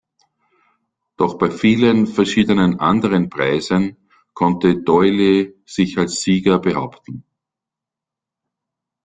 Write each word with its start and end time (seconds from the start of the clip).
Doch 1.15 1.37
bei 1.37 1.51
vielen 1.51 2.07
verschiedenen 2.07 2.79
anderen 2.79 3.29
Preisen 3.29 4.09
konnte 4.33 4.81
Doyle 4.81 5.53
sich 5.67 5.99
als 5.99 6.23
Sieger 6.23 6.57
behaupten. 6.57 7.23